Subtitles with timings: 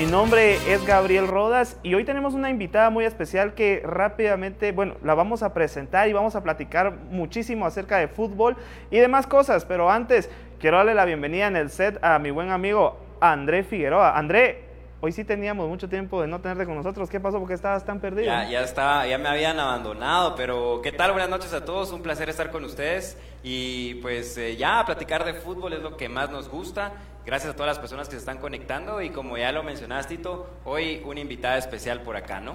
[0.00, 4.94] Mi nombre es Gabriel Rodas y hoy tenemos una invitada muy especial que rápidamente, bueno,
[5.04, 8.56] la vamos a presentar y vamos a platicar muchísimo acerca de fútbol
[8.90, 12.48] y demás cosas, pero antes quiero darle la bienvenida en el set a mi buen
[12.48, 14.16] amigo André Figueroa.
[14.16, 14.64] André,
[15.02, 17.10] hoy sí teníamos mucho tiempo de no tenerte con nosotros.
[17.10, 17.38] ¿Qué pasó?
[17.38, 18.24] ¿Por qué estabas tan perdido?
[18.24, 21.10] Ya, ya estaba, ya me habían abandonado, pero ¿qué tal?
[21.12, 25.34] Buenas noches a todos, un placer estar con ustedes y pues eh, ya platicar de
[25.34, 26.92] fútbol es lo que más nos gusta.
[27.26, 30.48] Gracias a todas las personas que se están conectando y como ya lo mencionaste, Tito,
[30.64, 32.54] hoy una invitada especial por acá, ¿no?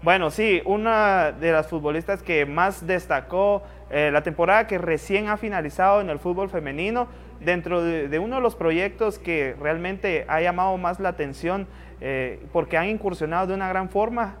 [0.00, 5.36] Bueno, sí, una de las futbolistas que más destacó eh, la temporada que recién ha
[5.36, 7.08] finalizado en el fútbol femenino,
[7.40, 11.66] dentro de, uno de los proyectos que realmente ha llamado más la atención
[12.00, 14.36] eh, porque han incursionado de una gran forma.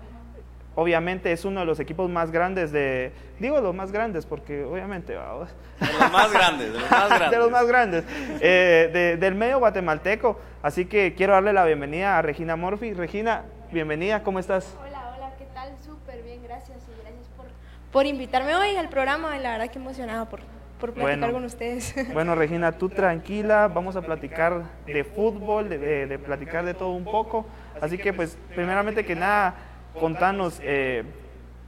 [0.80, 5.16] Obviamente es uno de los equipos más grandes de, digo los más grandes porque obviamente
[5.16, 5.48] vamos.
[5.80, 7.30] De los más grandes, de los más grandes.
[7.32, 8.04] de los más grandes,
[8.40, 10.38] eh, de- del medio guatemalteco.
[10.62, 12.92] Así que quiero darle la bienvenida a Regina Morphy.
[12.92, 14.76] Regina, bienvenida, ¿cómo estás?
[14.80, 15.72] Hola, hola, ¿qué tal?
[15.84, 17.46] Súper bien, gracias y gracias por,
[17.90, 19.36] por invitarme hoy al programa.
[19.38, 20.38] La verdad que emocionada por,
[20.80, 21.32] por platicar Bueno.
[21.34, 21.92] con ustedes.
[22.12, 26.90] Bueno, Regina, tú tranquila, vamos a platicar de fútbol, de, de- de platicar de todo
[26.92, 27.46] un poco.
[27.80, 29.54] Así que, pues, primeramente que nada,
[29.98, 31.04] contanos eh,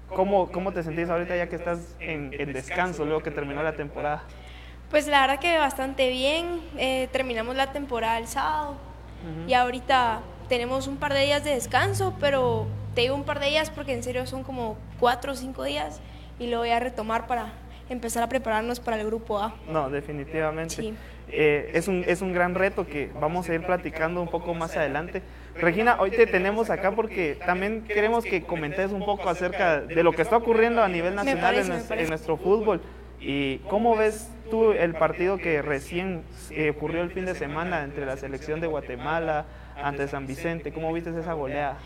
[0.09, 3.75] cómo, cómo te sentís ahorita ya que estás en, en descanso luego que terminó la
[3.75, 4.22] temporada.
[4.91, 6.61] Pues la verdad que bastante bien.
[6.77, 8.77] eh, terminamos la temporada el sábado
[9.47, 13.47] y ahorita tenemos un par de días de descanso, pero te digo un par de
[13.47, 16.00] días porque en serio son como cuatro o cinco días
[16.39, 17.53] y lo voy a retomar para
[17.91, 19.54] empezar a prepararnos para el grupo A.
[19.69, 20.75] No, definitivamente.
[20.77, 20.94] Sí.
[21.28, 24.77] Eh, es, un, es un gran reto que vamos a ir platicando un poco más
[24.77, 25.22] adelante.
[25.55, 30.12] Regina, hoy te tenemos acá porque también queremos que comentes un poco acerca de lo
[30.12, 32.81] que está ocurriendo a nivel nacional parece, en, nuestro fútbol.
[33.21, 38.06] ¿Y cómo ves tú el partido que recién eh, ocurrió el fin de semana entre
[38.06, 39.44] la selección de Guatemala
[39.77, 40.72] ante San Vicente?
[40.72, 41.78] ¿Cómo viste esa goleada?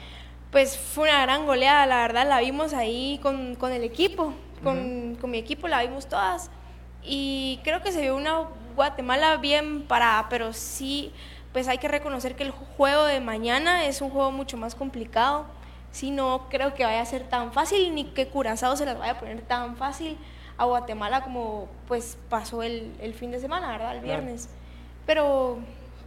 [0.52, 5.16] Pues fue una gran goleada, la verdad, la vimos ahí con, con el equipo, con,
[5.16, 6.50] con mi equipo la vimos todas.
[7.02, 11.12] Y creo que se vio una Guatemala bien parada, pero sí,
[11.54, 15.46] pues hay que reconocer que el juego de mañana es un juego mucho más complicado.
[15.92, 19.12] Sí, no creo que vaya a ser tan fácil, ni que Curazao se las vaya
[19.12, 20.18] a poner tan fácil
[20.58, 23.94] a Guatemala como pues pasó el, el fin de semana, ¿verdad?
[23.96, 24.20] El Claro.
[24.22, 24.48] viernes.
[25.06, 25.58] Pero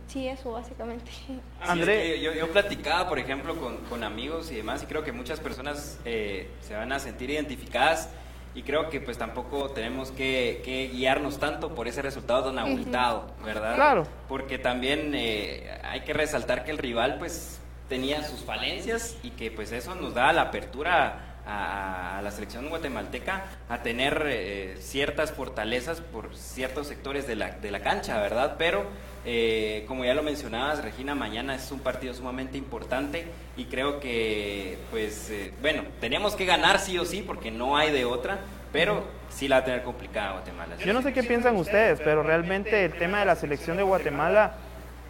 [0.08, 1.10] sí, eso básicamente.
[1.10, 2.10] Sí, André.
[2.10, 5.14] es que yo, yo platicaba, por ejemplo, con, con amigos y demás, y creo que
[5.14, 8.10] muchas personas eh, se van a sentir identificadas,
[8.58, 13.28] y creo que pues tampoco tenemos que, que guiarnos tanto por ese resultado tan abultado,
[13.46, 13.76] ¿verdad?
[13.76, 14.08] Claro.
[14.28, 19.52] Porque también eh, hay que resaltar que el rival pues tenía sus falencias y que
[19.52, 26.02] pues eso nos da la apertura a, la selección guatemalteca a tener eh, ciertas fortalezas
[26.02, 28.56] por ciertos sectores de la, de la cancha, ¿verdad?
[28.58, 28.86] Pero
[29.26, 33.26] eh, como ya lo mencionabas, Regina, mañana es un partido sumamente importante
[33.56, 37.92] y creo que, pues, eh, bueno, teníamos que ganar sí o sí porque no hay
[37.92, 38.40] de otra,
[38.72, 40.76] pero sí la va a tener complicada Guatemala.
[40.78, 44.56] Yo no sé qué piensan ustedes, pero realmente el tema de la selección de Guatemala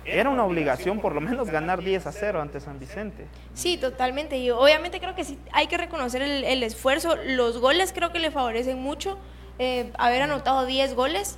[0.08, 3.28] era una obligación por lo menos ganar 10 a 0 ante San Vicente.
[3.54, 4.38] Sí, totalmente.
[4.38, 7.16] Y obviamente creo que sí hay que reconocer el, el esfuerzo.
[7.26, 9.18] Los goles creo que le favorecen mucho.
[9.60, 11.38] eh, haber anotado 10 goles.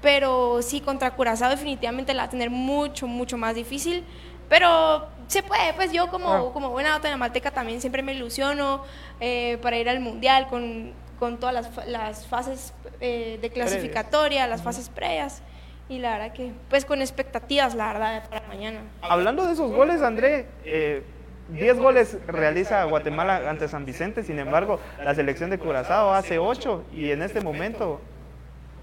[0.00, 4.04] Pero sí, contra Curazao definitivamente la va a tener mucho, mucho más difícil.
[4.48, 6.52] Pero se puede, pues yo como, Ah.
[6.52, 8.84] como buena guatemalteca también siempre me ilusiono
[9.20, 14.62] eh, para ir al Mundial con, con todas las, las fases eh, de clasificatoria, las
[14.62, 15.42] fases previas.
[15.88, 18.80] Y la verdad que, pues con expectativas, la verdad, para mañana.
[19.00, 21.02] Hablando de esos goles, André, eh,
[21.48, 26.84] 10 goles realiza Guatemala ante San Vicente, sin embargo, la selección de Curazao hace 8
[26.92, 28.02] y en este momento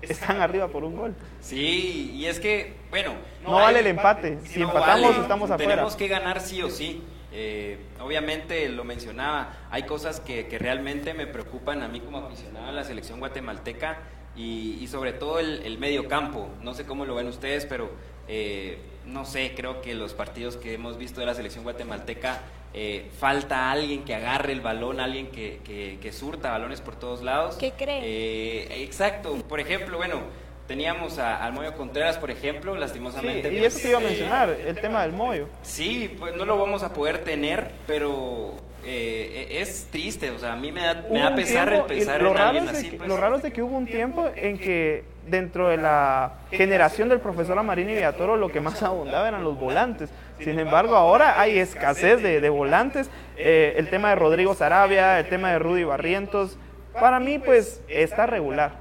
[0.02, 1.16] están arriba por un gol.
[1.42, 3.14] Sí, y es que, bueno...
[3.44, 4.40] No vale el empate.
[4.46, 5.72] Si no empatamos, estamos afuera.
[5.72, 7.04] Tenemos que ganar sí o sí.
[7.32, 12.68] Eh, obviamente, lo mencionaba, hay cosas que, que realmente me preocupan a mí como aficionado
[12.68, 14.00] a la selección guatemalteca
[14.36, 16.50] y, y sobre todo el, el medio campo.
[16.62, 17.92] No sé cómo lo ven ustedes, pero
[18.28, 22.42] eh, no sé, creo que los partidos que hemos visto de la selección guatemalteca
[22.74, 27.22] eh, falta alguien que agarre el balón, alguien que, que- que surta balones por todos
[27.24, 27.56] lados.
[27.56, 28.02] ¿Qué cree?
[28.04, 29.36] Eh, exacto.
[29.48, 30.20] Por ejemplo, bueno,
[30.68, 33.50] teníamos a, al Moyo Contreras, por ejemplo, lastimosamente.
[33.50, 35.48] Sí, y pues, eso te iba a eh, mencionar, el tema del Moyo.
[35.62, 38.56] Sí, pues no lo vamos a poder tener, pero
[38.86, 42.22] eh, es triste, o sea, a mí me da, me da pesar tiempo- el pensar
[42.22, 42.90] lo en raro alguien así.
[42.92, 43.10] que- pues.
[43.10, 47.20] Lo raro es de que hubo un tiempo en que dentro de la generación del
[47.20, 50.10] profesor Amarini Villatoro lo que más abundaba eran los volantes.
[50.40, 53.10] Sin embargo, ahora hay escasez de, de volantes.
[53.38, 56.58] Eh, el tema de Rodrigo Sarabia, el tema de Rudy Barrientos,
[56.94, 58.74] para mí pues está regular.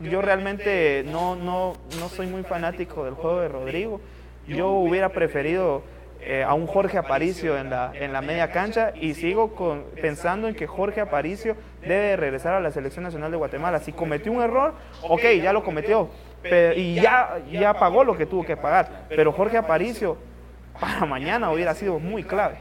[0.00, 4.00] Yo realmente no, no, no soy muy fanático del juego de Rodrigo.
[4.46, 5.82] Yo hubiera preferido
[6.22, 10.48] eh, a un Jorge Aparicio en la, en la media cancha y sigo con, pensando
[10.48, 13.78] en que Jorge Aparicio debe de regresar a la Selección Nacional de Guatemala.
[13.80, 16.08] Si cometió un error, ok, ya lo cometió
[16.42, 19.06] pe- y ya, ya pagó lo que tuvo que pagar.
[19.08, 20.16] Pero Jorge Aparicio
[20.78, 22.56] para mañana hubiera sido muy clave.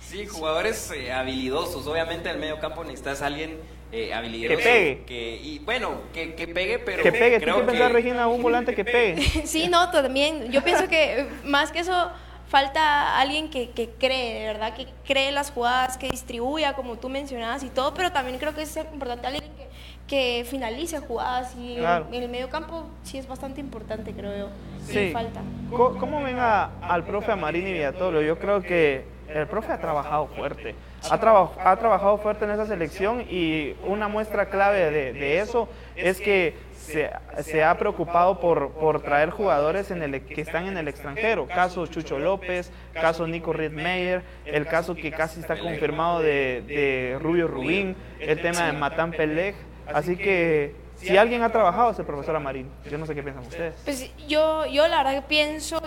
[0.00, 1.86] Sí, jugadores eh, habilidosos.
[1.86, 3.56] Obviamente en el medio campo necesitas a alguien
[3.92, 4.56] eh, habilidoso.
[4.58, 5.02] Que pegue.
[5.06, 7.66] que- y bueno, que, que pegue, pero Que pegue, ¿tú creo que...
[7.72, 8.26] pensás, Regina?
[8.28, 9.22] Un volante que pegue.
[9.46, 10.50] Sí, no, también.
[10.50, 12.10] Yo pienso que más que eso,
[12.48, 17.08] falta alguien que, que cree, de verdad, que cree las jugadas, que distribuya, como tú
[17.08, 19.68] mencionabas y todo, pero también creo que es importante alguien que,
[20.06, 22.06] que finalice jugadas y Claro.
[22.12, 24.48] en el medio campo sí es bastante importante, creo yo.
[24.86, 25.40] Sí, falta.
[25.70, 28.20] Co- ¿Cómo ven a- al profe Amarini Villatoro?
[28.20, 30.74] Yo creo que el profe ha trabajado fuerte.
[31.10, 35.68] Ha, traba- ha trabajado fuerte en esa selección y una muestra clave de, de eso
[35.96, 37.10] es que se,
[37.42, 41.46] se ha preocupado por, por traer jugadores en el, que están en el extranjero.
[41.46, 47.46] Caso Chucho López, caso Nico Riedmeyer, el caso que casi está confirmado de, de Rubio
[47.48, 49.54] Rubín, el tema de Matán Pelej.
[49.86, 52.68] Así que si alguien ha trabajado es el profesor Amarini.
[52.90, 53.74] Yo no sé qué piensan ustedes.
[53.84, 55.82] Pues yo, yo la verdad que pienso,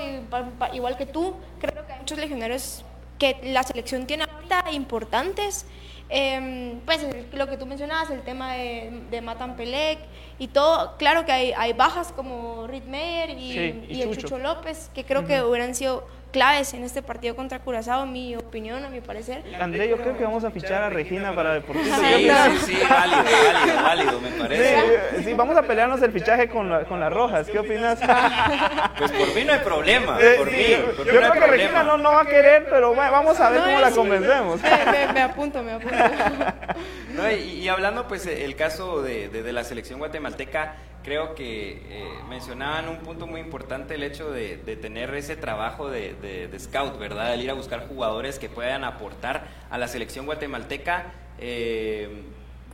[0.73, 2.85] igual que tú, creo que hay muchos legionarios
[3.17, 5.65] que la selección tiene ahorita importantes.
[6.07, 7.03] Em, pues
[7.33, 9.97] lo que tú mencionabas, el tema de, de Matan Pelec
[10.37, 14.09] y todo, claro que hay, hay bajas como Reed Meyer y, Sí, y y el
[14.09, 14.21] Chucho.
[14.21, 18.35] Chucho López, que creo que hubieran sido claves en este partido contra Curazao, en mi
[18.35, 19.41] opinión, a mi parecer.
[19.57, 21.85] André, yo creo que vamos a fichar a Regina para Deportivo.
[21.95, 22.29] Sí.
[22.29, 24.75] Sí, sí, válido, válido, válido, me parece.
[25.17, 27.47] Sí, sí, vamos a pelearnos el fichaje con, la- con las rojas.
[27.49, 27.99] ¿Qué opinas?
[28.97, 31.29] Pues por mí no hay problema, Eh, por sí, mí, yo por mí yo no
[31.31, 31.97] creo que Regina no, problema.
[32.09, 33.95] no va a querer, pero va- vamos a ver No, cómo la sí.
[33.95, 34.61] convencemos.
[34.61, 35.95] Me, me- me apunto, me apunto.
[37.15, 41.83] No, y, y hablando pues el caso de, de- de la selección guatemalteca, creo que
[41.87, 47.35] eh, mencionaban un punto muy importante el hecho de, tener ese trabajo de, scout, ¿verdad?
[47.35, 51.13] El ir a buscar jugadores que puedan aportar a la selección guatemalteca.
[51.37, 52.23] Eh,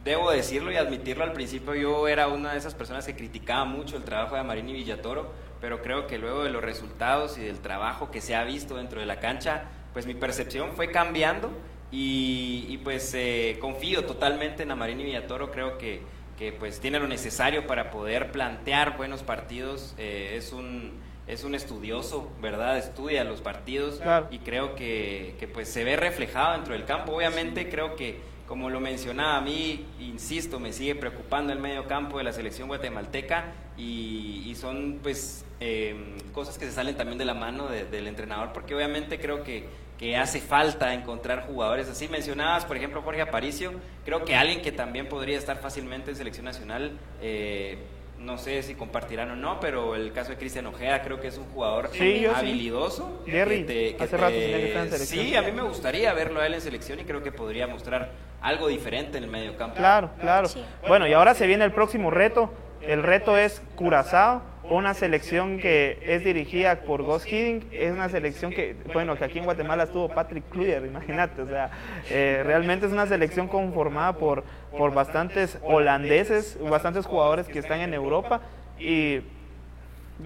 [0.05, 3.97] debo decirlo y admitirlo, al principio yo era una de esas personas que criticaba mucho
[3.97, 8.11] el trabajo de Marini Villatoro, pero creo que luego de los resultados y del trabajo
[8.11, 11.51] que se ha visto dentro de la cancha, pues mi percepción fue cambiando
[11.91, 16.01] y, y, pues eh, confío totalmente en Amarini Villatoro, creo que,
[16.41, 21.53] que, pues tiene lo necesario para poder plantear buenos partidos, eh, es un es un
[21.53, 22.79] estudioso, ¿verdad?
[22.79, 24.27] Estudia los partidos Claro.
[24.31, 27.15] y creo que, que, pues se ve reflejado dentro del campo.
[27.15, 28.17] Obviamente creo que,
[28.47, 32.67] como lo mencionaba a mí, insisto, me sigue preocupando el medio campo de la selección
[32.67, 35.95] guatemalteca y, y son pues eh,
[36.33, 39.65] cosas que se salen también de la mano de- del entrenador, porque obviamente creo que,
[40.01, 42.07] que hace falta encontrar jugadores así.
[42.07, 43.71] Mencionabas, por ejemplo, Jorge Aparicio,
[44.03, 46.97] creo que alguien que también podría estar fácilmente en selección nacional.
[47.21, 47.77] eh,
[48.17, 51.39] no sé si compartirán o no, pero el caso de Cristian Ojea creo que es
[51.39, 52.35] un jugador Sí, yo sí.
[52.39, 53.23] habilidoso.
[53.25, 55.25] Jerry, que hace rato que en selección.
[55.25, 58.11] Sí, a mí me gustaría verlo a él en selección y creo que podría mostrar
[58.39, 59.77] algo diferente en el medio campo.
[59.77, 60.47] Claro, claro.
[60.49, 60.63] Sí.
[60.87, 62.53] Bueno, y ahora se viene el próximo reto.
[62.81, 67.65] El reto es Curazao, una selección que es dirigida por Gus Hiddink.
[67.71, 71.41] Es una selección que, bueno, que aquí en Guatemala estuvo Patrick Kluyer, imagínate.
[71.41, 71.71] O sea,
[72.09, 74.43] eh, realmente es una selección conformada por,
[74.77, 78.41] por bastantes holandeses, bastantes jugadores que están en Europa.
[78.79, 79.21] Y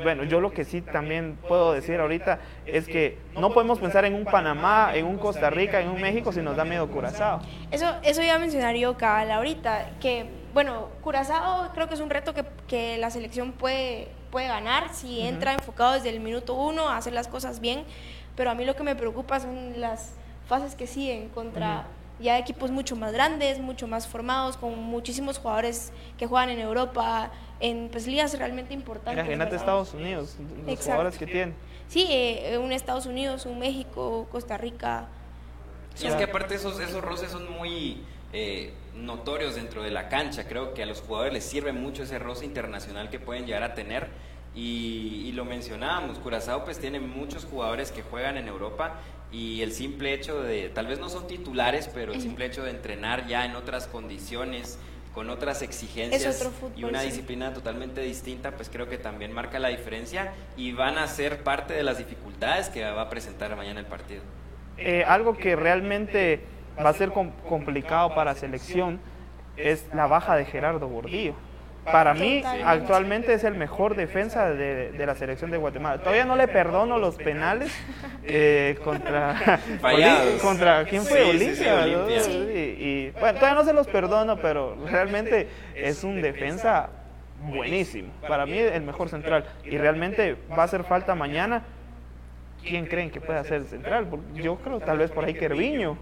[0.04, 4.14] bueno, yo lo que sí también puedo decir ahorita es que no podemos pensar en
[4.14, 7.40] un Panamá, en un Costa Rica, en un México si nos da miedo Curazao.
[7.72, 12.10] Eso, eso iba a mencionar yo, cabal, ahorita, que, bueno, Curazao creo que es un
[12.10, 16.90] reto que, que la selección puede, puede ganar si entra enfocado desde el minuto uno
[16.90, 17.86] a hacer las cosas bien,
[18.36, 20.12] pero a mí lo que me preocupa son las
[20.50, 21.88] fases que siguen contra
[22.20, 27.32] ya equipos mucho más grandes, mucho más formados, con muchísimos jugadores que juegan en Europa,
[27.62, 29.24] en pues, ligas realmente importantes.
[29.24, 29.56] Imagínate.
[29.56, 30.84] Estados Unidos, los Exacto.
[30.84, 31.56] jugadores que tienen.
[31.88, 35.08] Sí, eh, un Estados Unidos, un México, Costa Rica.
[35.98, 38.04] Y es que aparte esos, esos roces son muy
[38.38, 40.46] eh, notorios dentro de la cancha.
[40.46, 43.74] Creo que a los jugadores les sirve mucho ese roce internacional que pueden llegar a
[43.74, 44.10] tener.
[44.54, 49.00] Y, y lo mencionábamos, Curazao pues tiene muchos jugadores que juegan en Europa
[49.32, 52.72] y el simple hecho de, tal vez no son titulares, pero el simple hecho de
[52.72, 54.80] entrenar ya en otras condiciones,
[55.14, 57.08] con otras exigencias fútbol, y una sí.
[57.08, 61.74] disciplina totalmente distinta, pues creo que también marca la diferencia y van a ser parte
[61.74, 64.22] de las dificultades que va a presentar mañana el partido.
[64.78, 66.42] Eh, algo que realmente
[66.84, 69.00] va a ser com- complicado para selección
[69.58, 71.34] es la baja de Gerardo Gordillo.
[71.86, 76.00] Para mí, actualmente es el mejor defensa de, de la selección de Guatemala.
[76.00, 77.72] Todavía no le perdono los penales
[78.24, 79.60] eh, contra,
[80.42, 81.56] contra quién fue Sí, Olimpia.
[81.56, 82.00] sí, ¿no?
[82.04, 82.22] Olimpia.
[82.24, 82.32] Sí,
[82.80, 86.90] y, bueno, todavía no se los perdono, pero realmente es un defensa
[87.44, 88.10] buenísimo.
[88.28, 89.46] Para mí, el mejor central.
[89.64, 91.62] Y realmente va a hacer falta mañana.
[92.64, 94.08] ¿Quién creen que pueda ser el central?
[94.34, 96.00] Yo creo tal vez por ahí Kerviño.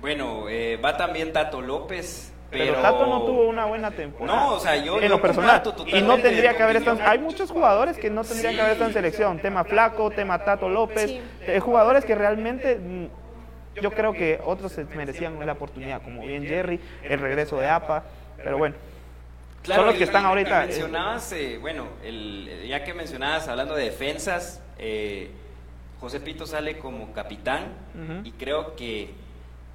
[0.00, 2.64] Bueno, eh, va también Tato López, pero...
[2.72, 4.40] Pero Tato no tuvo una buena temporada.
[4.40, 5.62] No, o sea, yo- En lo personal.
[5.86, 6.98] Y no tendría que haber estado.
[7.04, 9.38] Hay muchos jugadores que no tendrían que haber estado en selección.
[9.40, 11.10] Tema Flaco, tema Tato López.
[11.10, 11.20] Sí.
[11.46, 12.76] eh, jugadores que realmente.
[12.76, 13.06] mm,
[13.82, 18.04] Yo creo que otros se merecían la oportunidad, como bien Jerry, el regreso de APA.
[18.42, 18.74] Pero bueno,
[19.62, 20.60] Claro, son los que están ahorita.
[20.60, 25.30] mencionabas, eh, bueno, el, ya que mencionabas hablando de defensas, eh,
[26.00, 27.64] José Pito sale como capitán
[28.24, 29.10] y creo que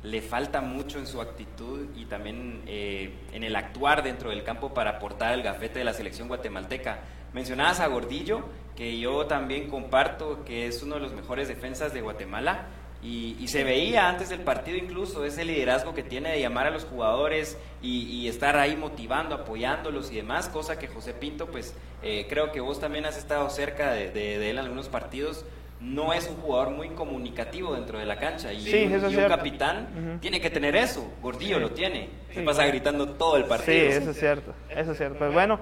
[0.03, 4.73] le falta mucho en su actitud y también eh, en el actuar dentro del campo
[4.73, 6.99] para aportar el gafete de la selección guatemalteca.
[7.33, 8.43] Mencionabas a Gordillo,
[8.75, 12.67] que yo también comparto que es uno de los mejores defensas de Guatemala.
[13.03, 16.85] Y, se veía antes del partido incluso ese liderazgo que tiene de llamar a los
[16.85, 22.51] jugadores y, estar ahí motivando, apoyándolos y demás, cosa que José Pinto, pues eh, creo
[22.51, 25.45] que vos también has estado cerca de- de él en algunos partidos,
[25.81, 29.27] no es un jugador muy comunicativo dentro de la cancha y, Sí, un- y un
[29.27, 31.61] capitán tiene que tener eso, Gordillo Sí.
[31.61, 32.45] lo tiene, se Sí.
[32.45, 33.89] pasa gritando todo el Sí, partido.
[33.89, 35.17] eso es cierto, eso es cierto.
[35.17, 35.59] Pues bueno,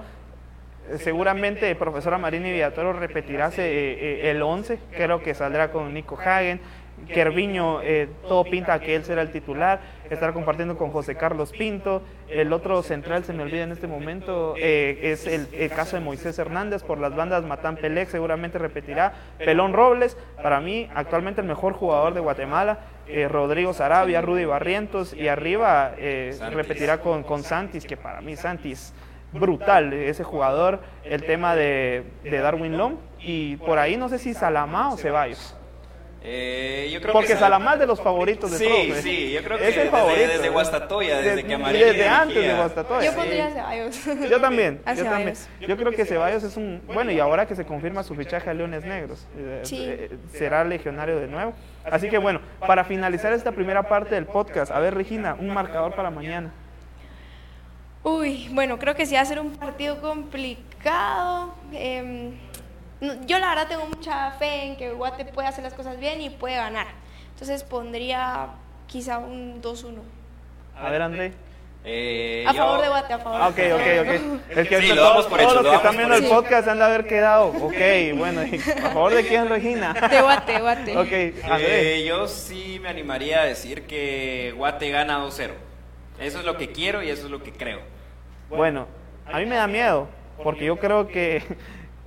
[0.90, 5.92] eh, seguramente el profesor Marini Villatoro repetirá eh, eh, el 11, creo que saldrá con
[5.94, 6.60] Nico Hagen,
[7.08, 9.80] Kerviño, eh, todo pinta a que él será el titular,
[10.10, 14.54] estará compartiendo con José Carlos Pinto, el otro central se me olvida en este momento,
[14.56, 19.12] eh, es el, el caso de Moisés Hernández por las bandas Matán Pelec, seguramente repetirá,
[19.38, 22.78] Pelón Robles, para mí actualmente el mejor jugador de Guatemala,
[23.08, 28.36] eh, Rodrigo Sarabia, Rudy Barrientos y arriba eh, repetirá con, con Santis, que para mí
[28.36, 28.94] Santis
[29.32, 34.34] brutal ese jugador, el tema de, de Darwin Lom y por ahí no sé si
[34.34, 35.56] Salamá o Ceballos.
[36.22, 39.02] Eh, yo creo Porque que Salamá es de los favoritos de Sí, profe.
[39.02, 40.28] sí, yo creo Es que el desde- favorito.
[40.28, 42.54] desde Guastatoya, desde Desde- que Amarillo Desde antes de.
[42.54, 43.10] Guastatoya.
[43.10, 44.04] Yo pondría a Ceballos.
[44.04, 45.36] Yo también, yo también.
[45.36, 45.48] Ceballos.
[45.66, 46.82] Yo creo que Ceballos es un...
[46.88, 49.82] Bueno, y ahora que se confirma su fichaje a Leones Negros, eh, Sí.
[49.88, 51.54] eh, será legionario de nuevo.
[51.90, 55.94] Así que bueno, para finalizar esta primera parte del podcast, a ver Regina, un marcador
[55.94, 56.52] para mañana.
[58.02, 61.54] Uy, bueno, creo que sí va a ser un partido complicado.
[61.72, 62.49] No-
[63.26, 66.30] yo la verdad tengo mucha fe en que Guate puede hacer las cosas bien y
[66.30, 66.86] puede ganar.
[67.32, 68.48] Entonces pondría
[68.86, 69.98] quizá un 2-1.
[70.76, 71.32] A ver André.
[71.82, 73.40] Eh, A yo- favor de Guate, a favor.
[73.40, 74.50] Ah, Ok, ok, ok.
[74.58, 76.34] Es que Sí, lo todos, por todos hecho, los lo que están viendo el hecho.
[76.34, 77.46] podcast han de haber quedado.
[77.48, 77.74] Ok,
[78.16, 79.94] bueno, ¿y ¿a favor de quién, Regina?
[79.94, 80.96] De Guate, Guate.
[80.98, 82.00] Ok, André.
[82.00, 85.52] Eh, yo sí me animaría a decir que Guate gana 2-0.
[86.20, 87.80] Eso es lo que quiero y eso es lo que creo.
[88.50, 88.86] Bueno,
[89.32, 90.06] a mí me da miedo,
[90.44, 91.42] porque yo creo que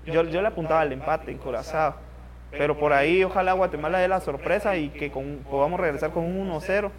[0.06, 1.96] yo, yo le apuntaba al empate en Curazao.
[2.52, 6.50] Pero por ahí ojalá Guatemala dé la sorpresa y que con- podamos regresar con un
[6.52, 6.92] 1-0.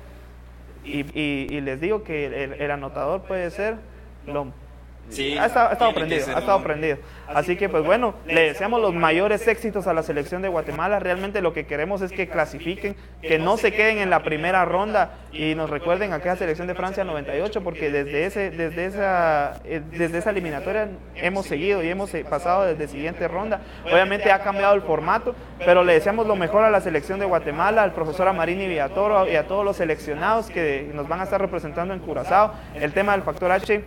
[0.84, 3.76] Y, les digo que el, el anotador puede ser
[4.26, 4.52] Lom.
[5.08, 6.98] Sí, ha estado, ha prendido, ha estado prendido.
[7.28, 10.98] Así que pues bueno, le deseamos los mayores éxitos a la selección de Guatemala.
[10.98, 15.14] Realmente lo que queremos es que clasifiquen, que no se queden en la primera ronda
[15.32, 19.82] y nos recuerden a aquella selección de Francia 98 porque desde ese desde esa eh,
[19.90, 23.60] desde esa eliminatoria hemos seguido y hemos eh, pasado desde siguiente ronda.
[23.84, 27.82] Obviamente ha cambiado el formato, pero le deseamos lo mejor a la selección de Guatemala,
[27.82, 31.94] al profesor Amarini Villatoro y a todos los seleccionados que nos van a estar representando
[31.94, 32.52] en Curazao.
[32.74, 33.84] El tema del factor H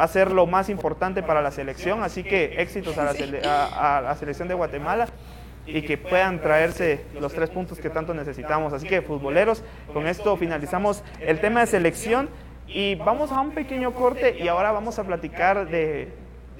[0.00, 3.42] va a ser lo más importante para la selección, así que éxitos a la, sele-
[3.44, 5.06] a- la selección de Guatemala
[5.66, 8.72] y que puedan traerse los tres puntos que tanto necesitamos.
[8.72, 12.30] Así que futboleros, con esto finalizamos el tema de selección
[12.66, 16.08] y vamos a un pequeño corte y ahora vamos a platicar de,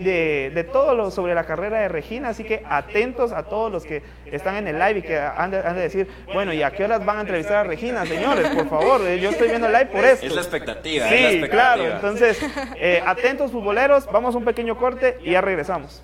[0.01, 3.85] de, de todo lo sobre la carrera de Regina, así que atentos a todos los
[3.85, 6.71] que están en el live y que han de, han de decir, bueno, ¿y a
[6.71, 8.49] qué horas van a entrevistar a Regina, señores?
[8.51, 10.27] Por favor, eh, yo estoy viendo el live por esto.
[10.27, 11.05] Es la expectativa.
[11.07, 11.75] es Sí, la expectativa.
[11.75, 11.95] claro.
[11.95, 12.41] Entonces,
[12.77, 16.03] eh, atentos futboleros, vamos a un pequeño corte y ya regresamos.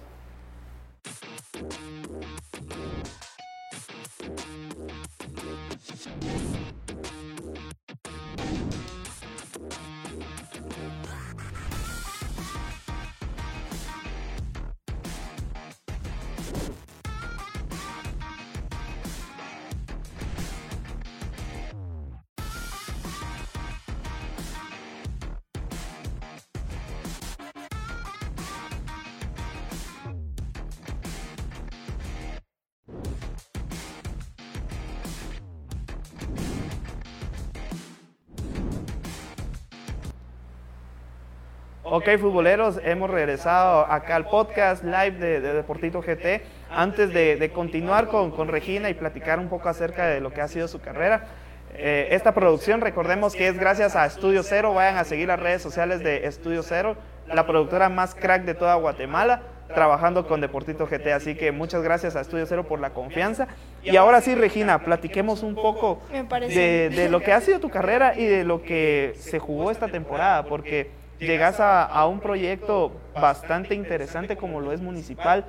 [41.96, 46.42] Ok, futboleros, hemos regresado acá al podcast live de, de Deportito GT.
[46.70, 50.42] Antes de, de continuar con, con, Regina y platicar un poco acerca de lo que
[50.42, 51.24] ha sido su carrera,
[51.72, 54.74] eh, esta producción, recordemos que es gracias a Estudio Cero.
[54.74, 56.96] Vayan a seguir las redes sociales de Estudio Cero,
[57.28, 59.40] la productora más crack de toda Guatemala,
[59.74, 61.14] trabajando con Deportito GT.
[61.14, 63.48] Así que muchas gracias a Estudio Cero por la confianza.
[63.82, 68.12] Y ahora sí, Regina, platiquemos un poco de, de lo que ha sido tu carrera
[68.18, 73.74] y de lo que se jugó esta temporada, porque llegas a, a, un proyecto bastante
[73.74, 75.44] interesante como lo es municipal.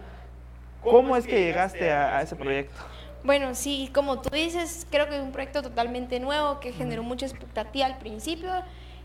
[0.83, 2.75] ¿Cómo es que llegaste a, a, ese proyecto?
[3.23, 7.25] Bueno, sí, como tú dices, creo que es un proyecto totalmente nuevo que generó mucha
[7.25, 8.49] expectativa al principio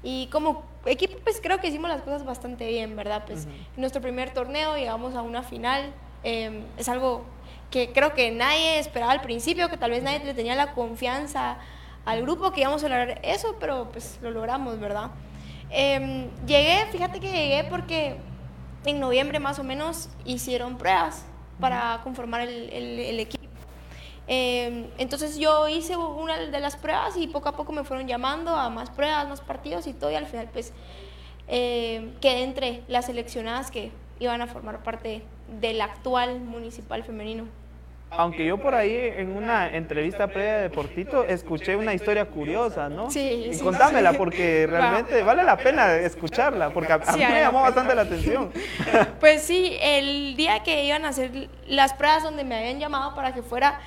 [0.03, 3.25] y como equipo pues creo que hicimos las cosas bastante bien, ¿verdad?
[3.27, 3.75] Pues uh -huh.
[3.75, 5.93] en nuestro primer torneo llegamos a una final,
[6.25, 7.25] eh, es algo
[7.71, 11.57] que creo que nadie esperaba al principio, que tal vez nadie le tenía la confianza
[12.05, 15.11] al grupo que íbamos a lograr eso, pero pues lo logramos, ¿verdad?
[15.73, 18.17] Eh, llegué, fíjate que llegué porque
[18.85, 21.25] en noviembre más o menos hicieron pruebas
[21.59, 23.43] para conformar el, el, el equipo.
[24.29, 28.55] Eh, entonces yo hice una de las pruebas y poco a poco me fueron llamando
[28.55, 30.73] a más pruebas, más partidos y todo y al final pues
[31.49, 35.23] eh, quedé entre las seleccionadas que iban a formar parte
[35.61, 37.45] del actual municipal femenino.
[38.17, 43.11] Aunque yo por ahí en una entrevista previa de Deportito escuché una historia curiosa, ¿no?
[43.11, 43.47] Sí.
[43.51, 44.19] Y sí, contámela sí.
[44.19, 48.51] porque realmente vale la pena escucharla, porque a, Sí, mí me llamó bastante la atención.
[49.21, 53.33] Pues sí, el día que iban a hacer las pruebas donde me habían llamado para
[53.33, 53.81] que fuera,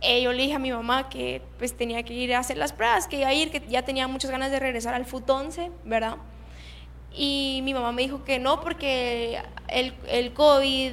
[0.00, 2.72] eh, yo le dije a mi mamá que pues tenía que ir a hacer las
[2.72, 5.70] pruebas, que iba a ir, que ya tenía muchas ganas de regresar al FUT 11,
[5.84, 6.16] ¿verdad?
[7.12, 10.92] Y mi mamá me dijo que no porque el, el COVID,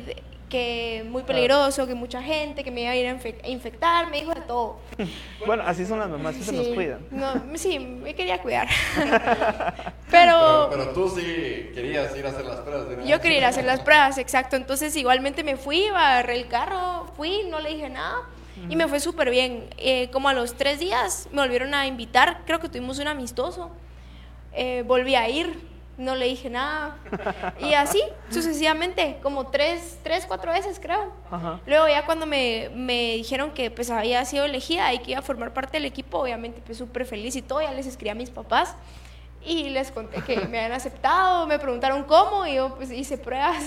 [0.51, 4.07] que muy peligroso, que mucha gente, que me iba a ir a infe- a infectar,
[4.11, 4.77] me dijo de todo.
[5.47, 6.99] Bueno, así son las mamás, sí, se nos cuidan.
[7.09, 8.67] No, sí, me quería cuidar.
[10.11, 11.21] Pero, pero tú sí
[11.73, 12.85] querías ir a hacer las pruebas.
[12.85, 14.57] una Yo quería ir a hacer las pruebas, exacto.
[14.57, 18.17] Entonces igualmente me fui, agarré el carro, fui, no le dije nada
[18.69, 19.69] y me fue súper bien.
[19.77, 23.71] Eh, como a los tres días me volvieron a invitar, creo que tuvimos un amistoso.
[24.53, 25.57] Eh, volví a ir,
[26.01, 26.97] no le dije nada.
[27.59, 31.11] Y así, sucesivamente, como tres, tres cuatro veces creo.
[31.29, 31.59] Ajá.
[31.65, 35.23] Luego ya cuando me, me dijeron que pues había sido elegida y que iba a
[35.23, 38.29] formar parte del equipo, obviamente pues súper feliz y todo, ya les escribí a mis
[38.29, 38.75] papás
[39.43, 43.63] y les conté que me habían aceptado, me preguntaron cómo y yo pues hice pruebas.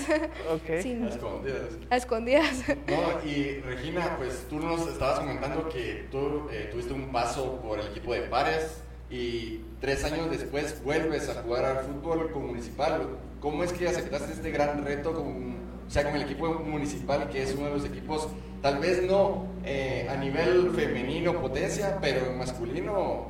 [0.49, 0.79] Ok.
[0.81, 1.69] Sí, A escondidas.
[1.89, 2.63] a escondidas.
[2.87, 7.79] No, y Regina, pues tú nos estabas comentando que tú eh, tuviste un paso por
[7.79, 13.07] el equipo de pares y tres años después vuelves a jugar al fútbol con Municipal.
[13.39, 17.43] ¿Cómo es que aceptaste este gran reto con, o sea, con el equipo municipal, que
[17.43, 18.27] es uno de los equipos,
[18.63, 23.27] tal vez no eh, a nivel femenino potencia, pero en masculino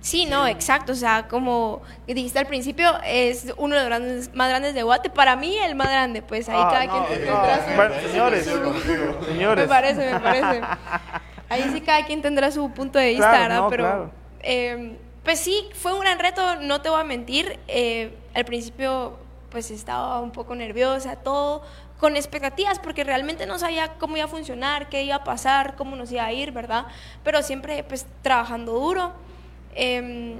[0.00, 0.92] Sí, no, exacto.
[0.92, 5.10] O sea, como dijiste al principio, es uno de los grandes, más grandes de Guate.
[5.10, 7.74] Para mí, el más grande, pues ahí Ah, cada no, quien no, tendrá su...
[7.74, 8.48] bueno, Ahí sí señores.
[8.48, 9.16] contigo.
[9.22, 9.68] Me Señores.
[9.68, 10.60] parece, me parece.
[11.48, 13.58] Ahí sí cada quien tendrá su punto de vista, Claro, ¿verdad?
[13.62, 14.10] no, Pero, claro.
[14.40, 17.58] eh, pues sí, fue un gran reto, no te voy a mentir.
[17.66, 19.18] Eh, al principio,
[19.50, 21.62] pues estaba un poco nerviosa, todo
[21.98, 25.96] con expectativas, porque realmente no sabía cómo iba a funcionar, qué iba a pasar, cómo
[25.96, 26.86] nos iba a ir, ¿verdad?
[27.24, 29.14] Pero siempre, pues, trabajando duro.
[29.74, 30.36] Eh,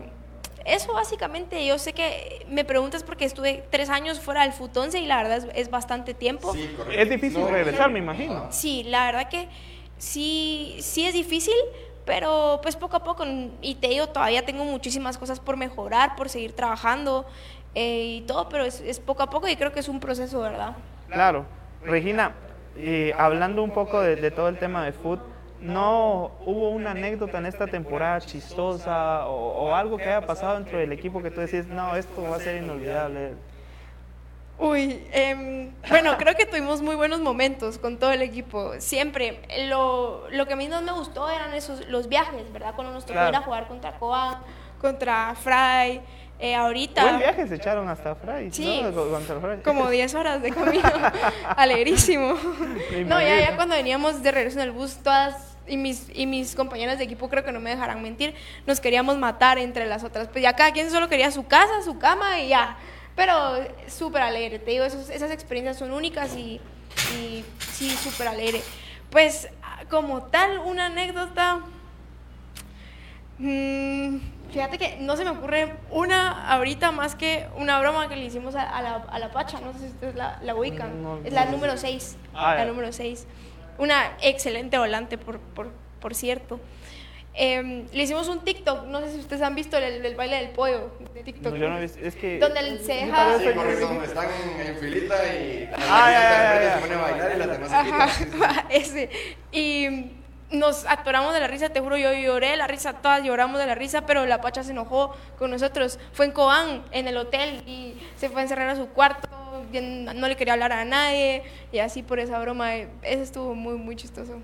[0.65, 5.07] eso básicamente, yo sé que me preguntas porque estuve tres años fuera del futonce y
[5.07, 6.53] la verdad es, es bastante tiempo.
[6.53, 7.03] Sí, correcto.
[7.03, 8.47] Es difícil No, regresar, me imagino.
[8.53, 9.49] Sí, la verdad que
[9.99, 11.55] sí, sí es difícil,
[12.07, 13.25] pero pues poco a poco,
[13.61, 17.27] y te digo, todavía tengo muchísimas cosas por mejorar, por seguir trabajando
[17.75, 20.41] eh, y todo, pero es, es poco a poco y creo que es un proceso,
[20.41, 20.77] ¿verdad?
[21.11, 21.45] Claro.
[21.85, 22.33] Regina,
[22.77, 25.21] eh, hablando un poco de, de todo el tema de foot,
[25.61, 30.79] ¿no hubo una anécdota en esta temporada chistosa o, o algo que haya pasado dentro
[30.79, 33.35] del equipo que tú decís, no, esto va a ser inolvidable?
[34.59, 38.73] Uy, em, bueno, creo que tuvimos muy buenos momentos con todo el equipo.
[38.79, 39.43] Siempre.
[39.69, 42.75] Lo, lo que a mí no me gustó eran esos los viajes, ¿verdad?
[42.75, 43.29] Cuando nos tocó Claro.
[43.31, 44.39] ir a jugar contra Coan,
[44.81, 46.01] contra Fry.
[46.39, 47.03] eh, ahorita.
[47.03, 48.83] Buen viaje se echaron hasta Fray, Sí,
[49.65, 50.83] como 10 horas de camino,
[51.57, 52.35] alegrísimo.
[53.07, 56.55] No, ya, ya cuando veníamos de regreso en el bus, todas y mis, y mis
[56.55, 58.35] compañeras de equipo creo que no me dejarán mentir,
[58.67, 60.29] nos queríamos matar entre las otras.
[60.29, 62.77] Pues ya cada quien solo quería su casa, su cama y ya.
[63.17, 63.57] Pero
[63.89, 66.61] súper alegre, te digo, esos- esas experiencias son únicas y,
[67.19, 68.63] y sí, súper alegre.
[69.11, 69.49] Pues
[69.89, 71.61] como tal, una anécdota...
[73.39, 74.17] mm,
[74.53, 78.55] fíjate que no se me ocurre una ahorita más que una broma que le hicimos
[78.55, 81.03] a, a la, a la Pacha, no sé si ustedes la, la ubican.
[81.03, 82.17] No, es la número 6.
[82.35, 83.27] Ah, la número 6.
[83.79, 86.61] Una excelente volante, por, por, por cierto.
[87.39, 90.49] Em, le hicimos un TikTok, no sé si ustedes han visto el, el baile del
[90.51, 91.53] pollo de TikTok.
[91.53, 92.39] No, yo no he visto, es que...
[92.39, 93.39] Donde él se deja...
[93.39, 96.81] Sí, correcto, donde están en, en filita y la Ah, ya, ya, gente ya, se
[96.81, 98.67] pone a bailar y las demás se Ajá, quitan.
[98.71, 99.11] ese.
[99.53, 100.13] Y
[100.51, 103.67] nos atoramos de la risa, te juro, yo lloré de la risa, todas lloramos de
[103.67, 105.99] la risa, pero la Pacha se enojó con nosotros.
[106.13, 109.29] Fue en Cobán, en el hotel, y se fue a encerrar a su cuarto,
[110.15, 113.75] no le quería hablar a nadie, y así por esa broma, eh, eso estuvo muy,
[113.75, 114.41] muy chistoso.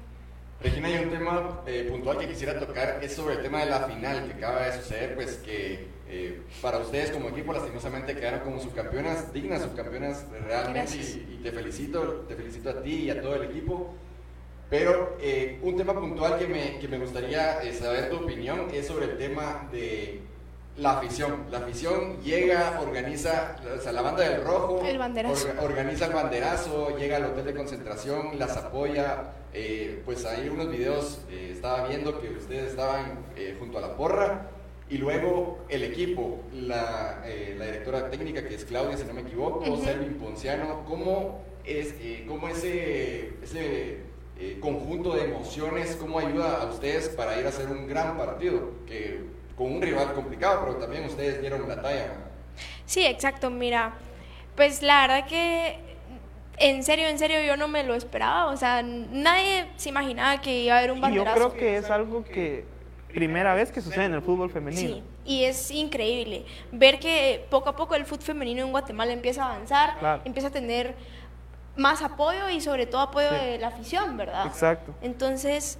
[0.63, 3.81] Regina, hay un tema eh, puntual que quisiera tocar, es sobre el tema de la
[3.81, 8.61] final que acaba de suceder, pues que eh, para ustedes como equipo lastimosamente quedaron como
[8.61, 13.35] subcampeonas, dignas subcampeonas realmente, y, y te felicito, te felicito a ti y a todo
[13.35, 13.93] el equipo.
[14.71, 19.07] Pero eh, un tema puntual que me, que me gustaría saber tu opinión es sobre
[19.07, 20.21] el tema de
[20.77, 21.45] la afición.
[21.51, 25.49] La afición llega, organiza, o sea, la banda del rojo, El banderazo.
[25.49, 29.35] orga- organiza el banderazo, llega al hotel de concentración, las apoya.
[29.55, 33.97] eh, pues hay unos videos, eh, estaba viendo que ustedes estaban eh, junto a la
[33.97, 34.49] porra.
[34.89, 37.23] Y luego el equipo, la,
[37.59, 39.85] la directora técnica que es Claudia, si no me equivoco, Ujú.
[39.85, 43.99] Selvin Ponciano, ¿cómo, es, eh, cómo ese, ese
[44.61, 48.71] conjunto de emociones, cómo ayuda a ustedes para ir a hacer un gran partido?
[48.87, 49.21] Que,
[49.57, 52.13] con un rival complicado, pero también ustedes dieron la talla.
[52.87, 53.93] Sí, exacto, mira,
[54.57, 55.79] pues la verdad que
[56.59, 60.61] en serio, en serio yo no me lo esperaba, o sea, nadie se imaginaba que
[60.65, 61.35] iba a haber un Y yo banderazo.
[61.35, 62.65] creo que es algo que
[63.09, 64.95] primera vez que sucede en el fútbol femenino.
[64.97, 69.45] Sí, y es increíble ver que poco a poco el fútbol femenino en Guatemala empieza
[69.45, 70.23] a avanzar, Claro.
[70.25, 70.95] empieza a tener
[71.77, 73.35] más apoyo y sobre todo apoyo Sí.
[73.47, 74.47] de la afición, ¿verdad?
[74.47, 74.95] Exacto.
[75.03, 75.79] Entonces,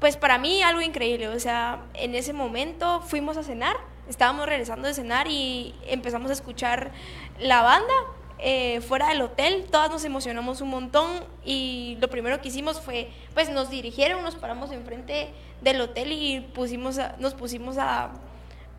[0.00, 3.76] pues para mí algo increíble, o sea, en ese momento fuimos a cenar,
[4.08, 6.90] estábamos regresando de cenar y empezamos a escuchar
[7.38, 7.92] la banda
[8.38, 11.06] eh, fuera del hotel, todas nos emocionamos un montón
[11.44, 15.28] y lo primero que hicimos fue, pues nos dirigieron, nos paramos enfrente
[15.60, 18.10] del hotel y pusimos a- nos pusimos a,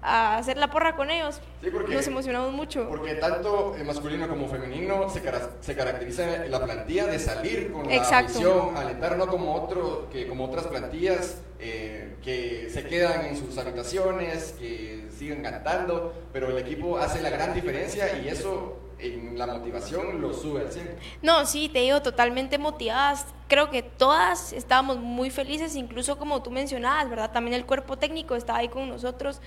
[0.01, 1.39] a hacer la porra con ellos.
[1.63, 2.87] Sí, porque- nos emocionamos mucho.
[2.89, 7.87] Porque tanto el masculino como femenino se, cara- se caracteriza la plantilla de salir con
[7.87, 13.37] la afición, alentar no como otro, que como otras plantillas eh, que se quedan en
[13.37, 19.37] sus habitaciones, que siguen cantando, pero el equipo hace la gran diferencia y eso en
[19.37, 20.95] la motivación lo sube al 100.
[21.21, 23.25] No, sí, te digo, totalmente motivadas.
[23.47, 27.31] Creo que todas estábamos muy felices, incluso como tú mencionabas, ¿verdad?
[27.31, 29.41] También el cuerpo técnico estaba ahí con nosotros.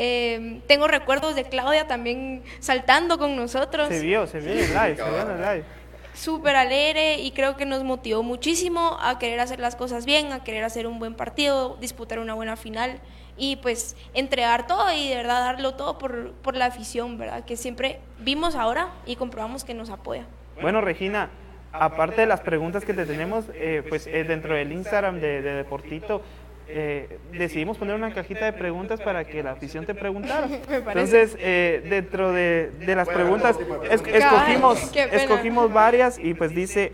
[0.00, 3.88] Eh, tengo recuerdos de Claudia también saltando con nosotros.
[3.88, 5.64] Se vio, se vio en el live, se vio en el live.
[6.14, 10.44] Súper alegre y creo que nos motivó muchísimo a querer hacer las cosas bien, a
[10.44, 13.00] querer hacer un buen partido, disputar una buena final
[13.36, 17.44] y pues entregar todo y de verdad darlo todo por, por la afición, ¿verdad?
[17.44, 20.26] Que siempre vimos ahora y comprobamos que nos apoya.
[20.60, 21.30] Bueno, Regina,
[21.72, 25.52] aparte de las preguntas que te tenemos, eh, pues eh, dentro del Instagram de, de
[25.54, 26.22] Deportito,
[26.68, 30.46] eh, decidimos poner una cajita de preguntas para que la afición te preguntara.
[30.70, 33.58] Entonces, eh, dentro de, de las preguntas,
[33.90, 36.92] es- escogimos, escogimos varias y pues dice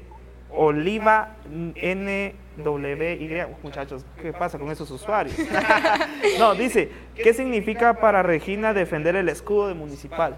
[0.51, 1.37] Oliva
[2.57, 3.47] NWY.
[3.63, 5.35] Muchachos, ¿qué pasa con esos usuarios?
[6.39, 10.37] no, dice, ¿qué significa para Regina defender el escudo de Municipal?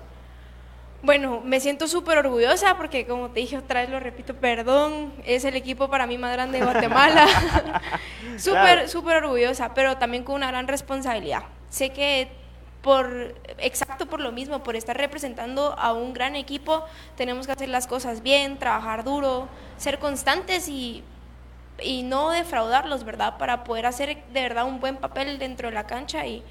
[1.06, 5.44] Bueno, me siento súper orgullosa porque como te dije otra vez, lo repito, perdón, es
[5.44, 7.26] el equipo para mí más grande de Guatemala.
[8.38, 8.88] Súper, Claro.
[8.88, 11.44] súper orgullosa, pero también con una gran responsabilidad.
[11.70, 12.28] Sé que
[12.82, 16.84] por, exacto por lo mismo, por estar representando a un gran equipo,
[17.16, 21.04] tenemos que hacer las cosas bien, trabajar duro, ser constantes y,
[21.80, 23.38] y no defraudarlos, ¿verdad?
[23.38, 26.42] Para poder hacer de verdad un buen papel dentro de la cancha y,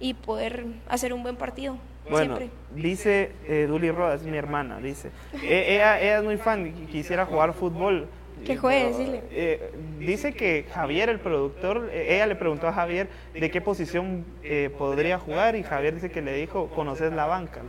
[0.00, 1.78] y poder hacer un buen partido.
[2.10, 2.56] Bueno, siempre.
[2.74, 5.10] dice eh, Duli Rodas, mi hermana, dice.
[5.42, 8.08] Eh, ella, ella es muy fan, y quisiera jugar fútbol.
[8.44, 9.22] Que juegue, decirle.
[9.30, 14.26] Eh, dice que Javier, el productor, eh, ella le preguntó a Javier de qué posición
[14.42, 17.62] eh, podría jugar y Javier dice que le dijo, conoces la banca.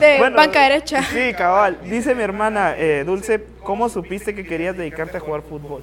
[0.00, 1.02] De Bueno, banca derecha.
[1.02, 1.78] Sí, cabal.
[1.84, 5.82] Dice mi hermana eh, Dulce, ¿cómo supiste que querías dedicarte a jugar fútbol?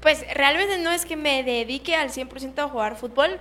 [0.00, 3.38] Pues realmente no es que me dedique al 100% a jugar fútbol,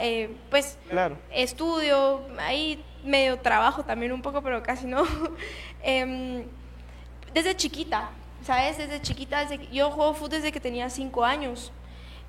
[0.00, 1.16] eh, pues Claro.
[1.32, 5.02] estudio, ahí medio trabajo también un poco, pero casi no.
[5.82, 6.44] Em,
[7.32, 8.10] desde chiquita,
[8.44, 8.78] ¿sabes?
[8.78, 11.72] Desde chiquita, desde yo juego fútbol desde que tenía 5 años.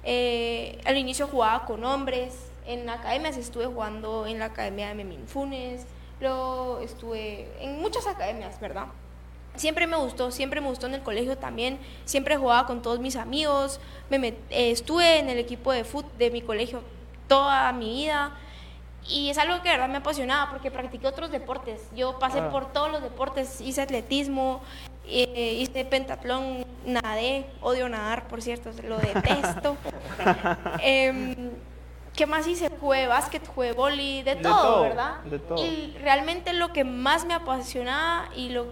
[0.04, 5.28] Eh, al inicio jugaba con hombres, en academias estuve jugando en la academia de Memín
[5.28, 5.86] Funes,
[6.20, 8.88] luego estuve en muchas academias, ¿verdad?
[9.58, 13.16] Siempre me gustó, siempre me gustó en el colegio también, siempre jugaba con todos mis
[13.16, 16.82] amigos, me met- eh, estuve en el equipo de fútbol de mi colegio
[17.28, 18.32] toda mi vida
[19.10, 21.82] y es algo que de verdad me apasionaba porque practiqué otros deportes.
[21.96, 22.50] Yo pasé Ah.
[22.52, 24.62] por todos los deportes, hice atletismo
[25.10, 29.78] eh, hice pentatlón, nadé, odio nadar, por cierto, lo detesto.
[30.82, 31.52] Em,
[32.14, 32.70] ¿Qué más hice?
[32.82, 35.20] Jugué básquet, jugué boli, de, De todo, todo, ¿verdad?
[35.24, 35.64] de todo.
[35.64, 38.66] Y realmente lo que más me apasionaba y lo,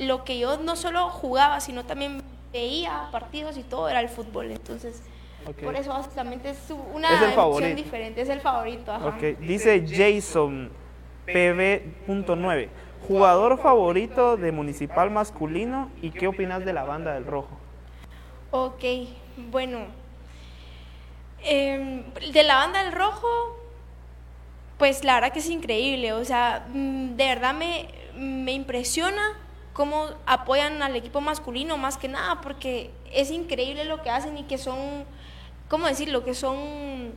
[0.00, 4.50] lo que yo no solo jugaba, sino también veía partidos y todo era el fútbol.
[4.50, 5.02] Entonces,
[5.62, 6.58] por eso básicamente es
[6.94, 8.92] una Es opción diferente, es el favorito.
[8.92, 9.06] Ajá.
[9.06, 10.70] Ok, dice Jason
[11.26, 12.68] PB.9.
[13.06, 17.58] Jugador favorito de Municipal masculino y qué opinas de la banda del rojo?
[18.50, 18.84] Ok,
[19.50, 19.86] bueno.
[21.42, 23.28] em, de la banda del rojo,
[24.78, 26.12] pues la verdad que es increíble.
[26.12, 29.22] O sea, mm, de verdad me, me impresiona
[29.80, 34.42] cómo apoyan al equipo masculino más que nada, porque es increíble lo que hacen y
[34.42, 34.76] que son,
[35.70, 36.22] ¿cómo decirlo?
[36.22, 37.14] Que son,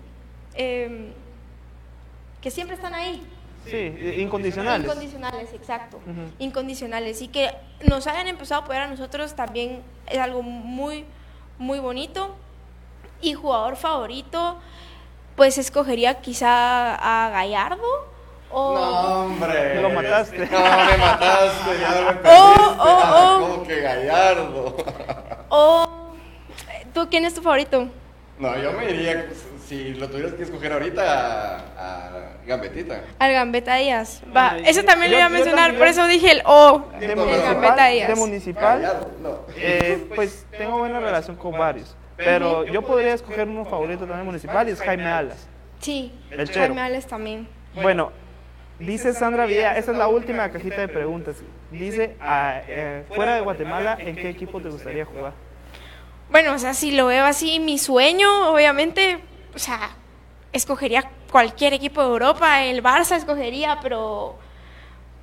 [0.54, 1.12] em,
[2.40, 3.22] que siempre están ahí.
[3.66, 4.86] Sí, eh, incondicionales.
[4.86, 5.98] Incondicionales, exacto.
[5.98, 6.32] Ujú.
[6.40, 7.22] Incondicionales.
[7.22, 7.52] Y que
[7.86, 11.04] nos hayan empezado a apoyar a nosotros también es algo muy,
[11.58, 12.34] muy bonito.
[13.22, 14.58] Y jugador favorito,
[15.36, 18.14] pues escogería quizá a Gallardo.
[18.54, 19.82] O, No, hombre.
[20.14, 20.38] Lo mataste.
[20.38, 20.60] No,
[20.92, 22.30] me mataste, ya me perdiste.
[22.30, 23.40] Oh, oh, Ah, oh.
[23.50, 24.78] ¿Cómo que Gallardo?
[25.50, 26.14] o-
[26.94, 27.88] ¿Tú quién es tu favorito?
[28.38, 29.26] No, yo me diría,
[29.68, 32.10] si lo tuvieras que escoger ahorita, a, a
[32.46, 33.02] Gambetita.
[33.20, 34.22] Al Gambetta Díaz.
[34.36, 36.84] Va, Ay, eso también lo yo- iba a mencionar, por eso dije el O.
[37.00, 38.08] De el municipal, Gambetta Díaz.
[38.10, 39.40] de municipal Gallardo, no.
[39.56, 41.96] eh, pues tengo buena relación con varios.
[42.18, 45.48] Pero yo podría escoger uno favorito también municipal y es Jaime Alas.
[45.80, 46.68] Sí, El Chero.
[46.68, 47.48] Jaime Ales también.
[47.82, 48.12] Bueno,
[48.80, 51.36] dice Sandra Villa, esta es la última cajita de preguntas.
[51.72, 55.34] Dice, ah, eh, fuera de Guatemala, ¿en qué equipo te gustaría jugar?
[56.30, 59.20] Bueno, o sea, si lo veo así, mi sueño, obviamente,
[59.56, 59.92] o sea,
[60.52, 64.38] escogería cualquier equipo de Europa, el Barça escogería, pero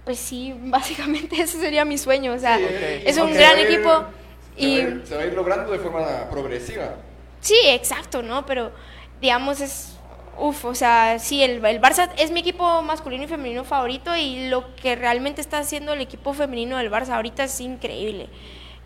[0.04, 3.90] pues sí, básicamente ese sería mi sueño, o sea, es un gran Se ir- equipo
[3.90, 4.12] Se va, a
[4.56, 6.96] y ir, se va a ir logrando de forma progresiva.
[7.40, 8.44] sí, exacto, ¿no?
[8.46, 8.72] Pero
[9.20, 9.96] digamos es
[10.40, 14.48] Uf, o sea, sí, el, el Barça es mi equipo masculino y femenino favorito y
[14.48, 18.28] lo que realmente está haciendo el equipo femenino del Barça ahorita es increíble.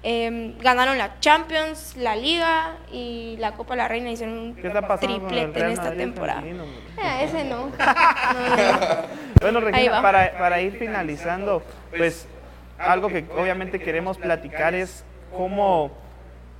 [0.02, 4.10] Eh, ganaron la Champions, la Liga y la Copa de la Reina.
[4.10, 6.40] Hicieron un ¿Qué está pasando con el triplete en esta Madrid temporada.
[6.40, 6.64] femenino?
[6.64, 7.68] Eh, ese no.
[8.34, 9.02] No, no, no.
[9.40, 11.62] Bueno, Regina, para, para ir finalizando,
[11.96, 12.26] pues
[12.78, 15.04] algo que obviamente queremos platicar es
[15.36, 15.90] cómo,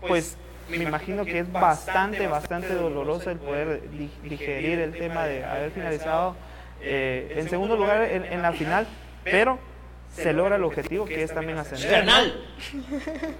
[0.07, 5.45] pues me imagino que es bastante, bastante doloroso el poder di- digerir el tema de
[5.45, 6.37] haber finalizado
[6.81, 8.87] eh, en segundo lugar en, en la final,
[9.25, 9.59] pero
[10.15, 11.91] se logra el objetivo que es también ascender.
[11.91, 12.41] Carnal.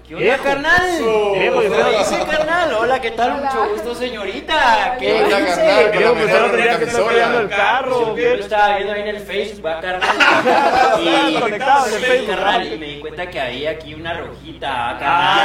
[0.07, 0.81] ¿Qué onda, carnal?
[0.99, 1.89] Viejo, ¿Qué viejo.
[1.99, 2.73] dice, carnal?
[2.73, 3.41] Hola, ¿qué tal?
[3.41, 4.97] Mucho gusto, señorita.
[4.99, 7.07] ¿Qué Hola, carnal, pues, mejor el otro día que camisola.
[7.07, 8.39] peleando el carro, Yo, ¿o yo lo qué?
[8.41, 10.09] estaba viendo ahí en el Facebook, va, carnal.
[11.05, 14.89] Estaban conectados en Facebook, carnal, y me di cuenta que había aquí una rojita, ah,
[14.95, 14.99] Ah,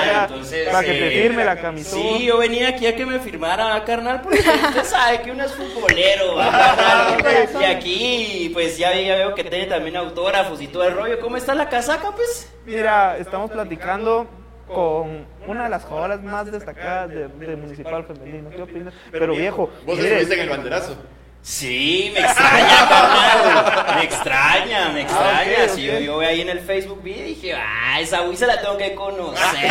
[0.04, 0.26] carnal.
[0.30, 2.02] entonces, para que te eh, firme la camisola.
[2.18, 5.44] Sí, yo venía aquí a que me firmara, ah, carnal, porque usted sabe que uno
[5.44, 7.46] es futbolero, carnal.
[7.60, 11.19] Y aquí, pues ya, ya veo que tiene también autógrafos y todo el rollo.
[11.20, 12.52] ¿Cómo está la casaca, pues?
[12.66, 14.26] Mira, estamos platicando
[14.66, 18.50] con una de las jugadoras más destacadas de, de Municipal Femenino.
[18.50, 18.94] ¿Qué opinas?
[19.10, 20.96] Pero viejo, Vos estuviste en el banderazo.
[21.42, 23.96] Sí, me extraña, carnal.
[23.96, 25.56] Me extraña, me extraña.
[25.60, 28.36] Ah, ok, Si yo, yo ahí en el Facebook vi y dije, ah, esa Wii
[28.36, 29.70] se la tengo que conocer.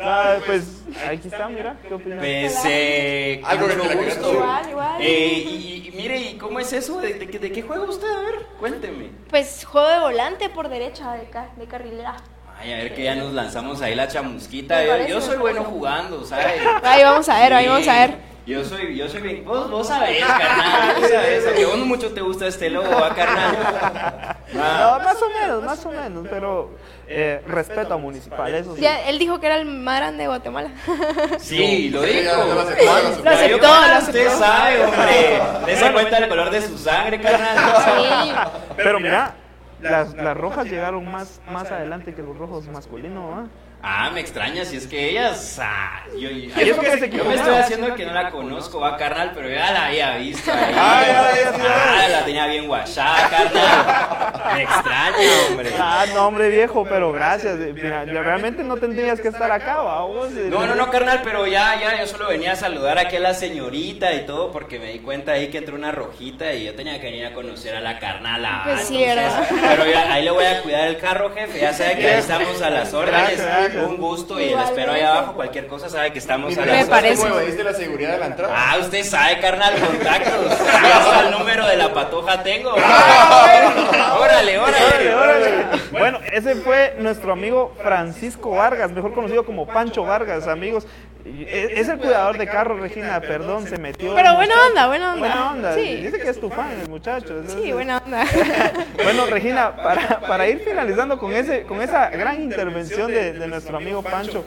[0.00, 0.64] ah, pues
[1.06, 2.18] aquí está, mira, ¿qué opinas?
[2.20, 3.98] Pues, eh, con Algo que gusto.
[4.20, 4.34] decir.
[4.34, 4.96] Igual, igual.
[5.00, 7.00] Eh, y, y mire, ¿y cómo es eso?
[7.00, 8.08] ¿De, de, qué- de qué juega usted?
[8.10, 9.10] A ver, cuénteme.
[9.30, 12.16] Pues juego de volante por derecha de, ca- de carrilera.
[12.58, 14.76] Ay, a ver que ya nos lanzamos ahí la chamusquita.
[14.78, 16.62] Me Yo, soy me bueno jugando, ¿sabes?
[16.82, 18.33] Ahí vamos a ver, ahí vamos a ver.
[18.46, 19.44] Yo soy, yo soy bien.
[19.44, 20.96] Vos, vos sabés, carnal.
[21.00, 21.66] Vos sabés.
[21.66, 24.36] Vos mucho te gusta este logo, ¿va, carnal?
[24.54, 26.70] No, Ah, más o menos, más o menos, pero
[27.08, 28.82] eh, respeto a Municipal, eso sí.
[28.82, 30.70] Ya, él dijo que era el más grande de Guatemala.
[31.38, 32.30] Sí, lo dijo.
[32.36, 34.06] lo aceptó, lo aceptó.
[34.10, 35.40] Usted sabe, hombre.
[35.66, 37.56] Dese cuenta del color de su sangre, carnal.
[37.84, 38.32] Sí.
[38.76, 39.34] Pero mira,
[39.80, 43.46] las, las rojas llegaron más, más adelante que los rojos masculinos, ¿ah?
[43.86, 45.58] Ah, me extraña, si es que ellas.
[45.60, 49.72] Ah, yo, yo, que me estoy haciendo que no la conozco, va, carnal, pero ya
[49.72, 50.50] la había visto.
[50.54, 50.74] Ahí.
[50.74, 51.64] Ah, ya, ya, ya.
[51.66, 54.13] Ah, la tenía bien guachada, carnal.
[54.54, 55.16] Me extraña,
[55.50, 55.70] hombre.
[55.78, 57.56] Ah, no, hombre viejo, pero gracias.
[57.56, 60.02] Mira, realmente no tendrías que estar acá, ¿va?
[60.04, 63.16] Vos, eh, No, no, no, carnal, pero ya, ya, yo solo venía a saludar aquí
[63.16, 66.64] a la señorita y todo, porque me di cuenta ahí que entró una rojita y
[66.64, 68.62] yo tenía que venir a conocer a la carnala.
[68.64, 69.46] Pues sí, ¿verdad?
[69.50, 72.60] Pero ya, ahí le voy a cuidar el carro, jefe, ya sabe que ahí estamos
[72.62, 73.40] a las órdenes.
[73.40, 73.84] Gracias.
[73.84, 76.74] Un gusto y le espero ahí abajo, cualquier cosa sabe que estamos a Me las
[76.74, 76.88] órdenes.
[76.88, 77.22] parece.
[77.22, 78.54] ¿Cómo evadiste la seguridad de la entrada?
[78.56, 80.58] Ah, usted sabe, carnal, contactos.
[80.84, 82.74] Ya hasta el número de la patoja tengo.
[82.78, 84.58] Ah, Órale, órale.
[84.58, 85.64] Órale, órale.
[85.92, 90.86] Bueno, ese fue nuestro amigo Francisco Vargas, mejor conocido como Pancho Vargas, amigos.
[91.24, 94.14] E, es el cuidador de carro, Regina, perdón, se metió.
[94.14, 95.26] Pero buena onda, buena onda.
[95.26, 95.74] Buena onda.
[95.74, 95.96] Sí.
[95.96, 97.42] Dice que es tu fan, el muchacho.
[97.46, 98.24] Sí, buena onda.
[99.02, 103.76] Bueno, Regina, para, para ir finalizando con, ese, con esa gran intervención de, de nuestro
[103.76, 104.44] amigo Pancho,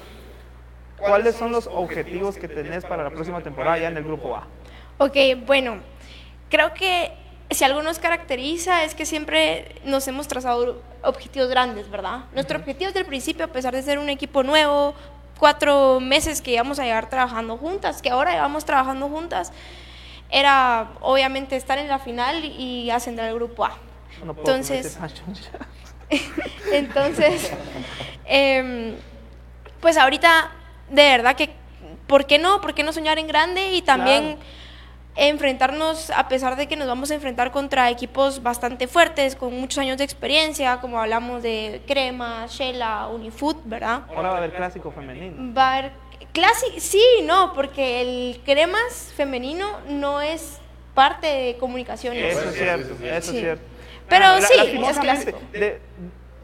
[0.98, 4.48] ¿cuáles son los objetivos que tenés para la próxima temporada ya en el Grupo A?
[5.00, 5.78] Ok, bueno,
[6.50, 7.12] creo que
[7.50, 12.26] si algo nos caracteriza es que siempre nos hemos trazado objetivos grandes, ¿verdad?
[12.34, 14.94] Nuestro objetivo desde el principio, a pesar de ser un equipo nuevo,
[15.40, 19.54] cuatro meses que íbamos a llevar trabajando juntas, que ahora llevamos trabajando juntas,
[20.30, 23.78] era obviamente estar en la final y ascender al grupo A.
[24.26, 24.98] No puedo Entonces,
[26.72, 27.52] entonces,
[28.26, 28.96] em,
[29.80, 30.52] pues ahorita,
[30.90, 31.52] de verdad que,
[32.08, 32.60] ¿por qué no?
[32.62, 34.38] ¿Por qué no soñar en grande y también
[35.18, 39.80] enfrentarnos, a pesar de que nos vamos a enfrentar contra equipos bastante fuertes, con muchos
[39.80, 44.04] años de experiencia, como hablamos de Crema, Shela, Unifood, ¿verdad?
[44.16, 45.54] Ahora va a haber clásico femenino.
[45.56, 45.92] Va a haber
[46.34, 50.60] clase, sí, no, porque el Cremas femenino no es
[50.94, 52.38] parte de comunicaciones.
[52.38, 53.38] Eso es cierto, eso Sí.
[53.38, 53.64] es cierto.
[54.08, 54.54] Pero La- sí,
[54.88, 55.40] es clásico.
[55.52, 55.82] de-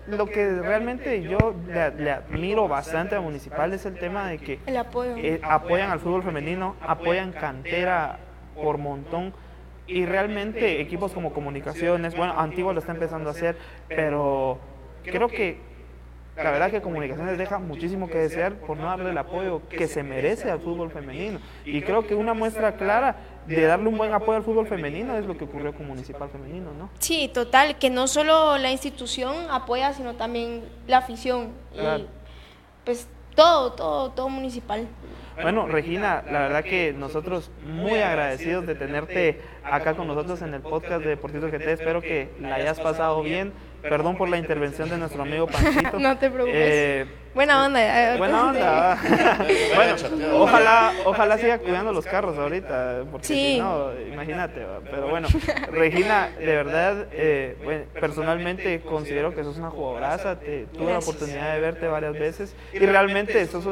[0.06, 4.60] lo que realmente yo le, le admiro bastante a Municipal es el tema de que
[4.66, 5.16] El apoyo.
[5.16, 8.20] eh, apoyan al fútbol femenino, apoyan cantera
[8.56, 9.34] por montón
[9.88, 14.58] y realmente equipos como Comunicaciones, bueno, Antigua lo está empezando a hacer, pero
[15.04, 15.60] creo que
[16.36, 20.02] la verdad que Comunicaciones deja muchísimo que desear por no darle el apoyo que se
[20.02, 21.40] merece al fútbol femenino.
[21.64, 25.26] Y creo que una muestra clara de darle un buen apoyo al fútbol femenino es
[25.26, 26.90] lo que ocurrió con Municipal Femenino, ¿no?
[27.00, 31.52] Sí, total, que no solo la institución apoya, sino también la afición.
[31.74, 32.04] Claro.
[32.04, 32.08] Y
[32.86, 34.88] pues todo, todo, todo municipal.
[35.42, 40.62] Bueno, Regina, la verdad que nosotros muy agradecidos de tenerte acá con nosotros en el
[40.62, 41.68] podcast de Deportito GT.
[41.74, 43.52] Espero que la hayas pasado bien.
[43.84, 46.00] Perdón por la intervención de nuestro amigo Panchito.
[46.00, 46.56] No te preocupes.
[46.58, 48.14] Eh, Buena onda.
[48.14, 48.98] eh, buena onda.
[49.76, 49.96] bueno,
[50.36, 53.34] ojalá, ojalá siga cuidando los carros ahorita, porque Sí.
[53.56, 54.66] si no, imagínate.
[54.90, 55.28] Pero bueno,
[55.72, 60.40] Regina, de verdad, eh, bueno, personalmente considero que sos una jugadoraza.
[60.40, 63.66] Te, tuve la oportunidad de verte varias veces y realmente sos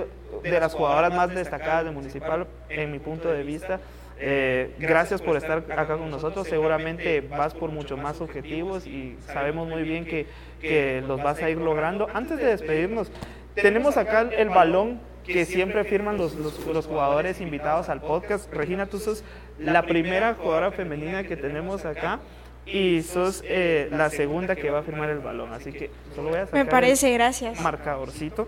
[0.43, 3.79] de las jugadoras más destacadas de Municipal, en mi punto de vista.
[4.23, 6.47] Eh, gracias por estar acá con nosotros.
[6.47, 10.27] Seguramente vas por mucho más objetivos y sabemos muy bien que,
[10.61, 12.07] que los vas a ir logrando.
[12.13, 13.11] Antes de despedirnos,
[13.55, 18.51] tenemos acá el balón que siempre firman los, los, los jugadores invitados al podcast.
[18.53, 19.23] Regina, tú sos
[19.59, 22.19] la primera jugadora femenina que tenemos acá
[22.65, 25.51] y sos eh, la segunda que va a firmar el balón.
[25.51, 27.59] Así que solo voy a sacar Me parece, gracias.
[27.59, 28.45] marcadorcito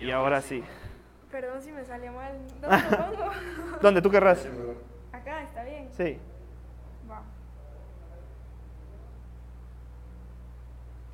[0.00, 0.62] y ahora sí.
[1.32, 2.38] Perdón si me sale mal.
[2.60, 3.30] ¿Dónde lo pongo?
[3.80, 4.46] ¿Dónde tú querrás?
[5.12, 5.88] Acá, está bien.
[5.96, 6.18] Sí.
[7.10, 7.22] Va.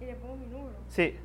[0.01, 0.77] Y le pongo mi número.
[0.89, 1.17] Sí.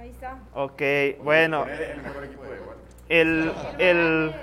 [0.00, 0.38] Ahí está.
[0.52, 0.82] Ok,
[1.22, 1.64] bueno.
[1.68, 2.80] El mejor equipo de Guate.
[3.08, 4.34] El, el,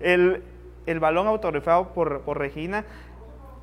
[0.00, 0.42] el,
[0.84, 2.84] el balón autorrefado por, por Regina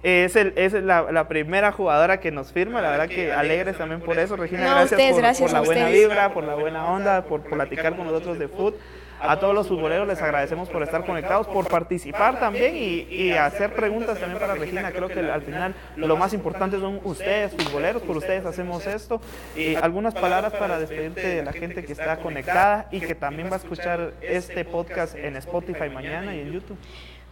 [0.04, 2.82] es, el, es la, la primera jugadora que nos firma.
[2.82, 4.36] La verdad que alegres también por eso.
[4.36, 6.00] Regina, No, gracias, ustedes, por, gracias por la a buena ustedes.
[6.08, 8.76] vibra, por la buena onda, por platicar con nosotros de fútbol.
[9.24, 13.72] A todos los futboleros les agradecemos por estar conectados, por participar también y, y hacer
[13.76, 14.92] preguntas también para Regina.
[14.92, 19.22] Creo que al final lo más importante son ustedes, futboleros, por ustedes hacemos esto.
[19.56, 23.58] Y algunas palabras para despedirte de la gente que está conectada y que también va
[23.58, 26.78] a escuchar este podcast en Spotify mañana y en YouTube.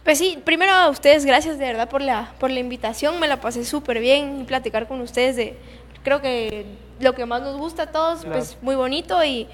[0.04, 3.40] Pues sí, primero a ustedes, gracias de verdad por la, por la invitación, me la
[3.40, 5.58] pasé súper bien platicar con ustedes de,
[6.02, 6.64] creo que
[7.00, 9.46] lo que más nos gusta a todos, pues muy bonito y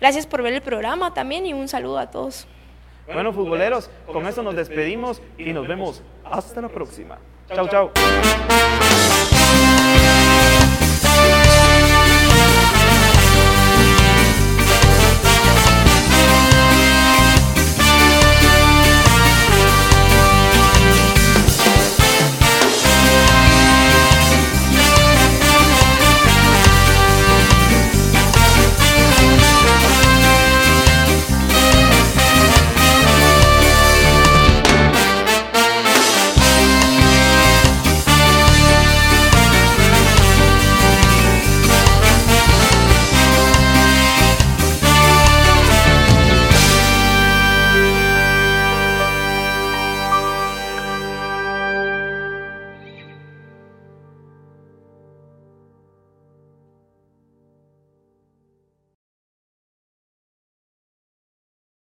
[0.00, 2.46] gracias por ver el programa también y un saludo a todos.
[3.12, 7.18] Bueno, futboleros, con eso nos despedimos y nos vemos hasta la próxima.
[7.48, 7.92] Chao, chao.